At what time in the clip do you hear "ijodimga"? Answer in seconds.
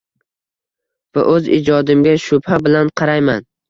1.59-2.19